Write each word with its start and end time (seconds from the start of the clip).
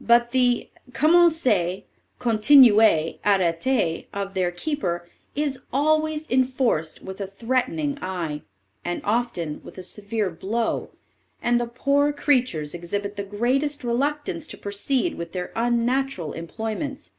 But 0.00 0.32
the 0.32 0.68
commencez, 0.94 1.84
continuez, 2.18 3.20
arrêtez 3.20 4.06
of 4.12 4.34
their 4.34 4.50
keeper 4.50 5.08
is 5.36 5.60
always 5.72 6.28
enforced 6.28 7.04
with 7.04 7.20
a 7.20 7.26
threatening 7.28 7.96
eye, 8.02 8.42
and 8.84 9.00
often 9.04 9.60
with 9.62 9.78
a 9.78 9.84
severe 9.84 10.28
blow; 10.30 10.90
and 11.40 11.60
the 11.60 11.66
poor 11.68 12.12
creatures 12.12 12.74
exhibit 12.74 13.14
the 13.14 13.22
greatest 13.22 13.84
reluctance 13.84 14.48
to 14.48 14.58
proceed 14.58 15.14
with 15.14 15.30
their 15.30 15.52
unnatural 15.54 16.32
employments. 16.32 17.12